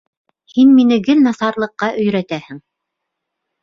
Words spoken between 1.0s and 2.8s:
гел насарлыҡҡа өйрәтәһең!